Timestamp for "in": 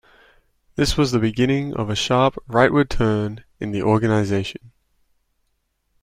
3.59-3.69